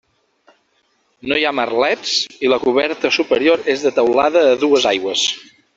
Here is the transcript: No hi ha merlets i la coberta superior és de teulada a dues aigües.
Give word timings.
No 1.31 1.37
hi 1.41 1.45
ha 1.49 1.51
merlets 1.59 2.15
i 2.49 2.53
la 2.55 2.61
coberta 2.67 3.15
superior 3.21 3.71
és 3.77 3.87
de 3.89 3.95
teulada 4.01 4.47
a 4.55 4.61
dues 4.67 4.93
aigües. 4.97 5.33